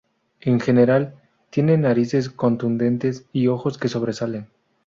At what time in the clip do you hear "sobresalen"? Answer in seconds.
3.87-4.47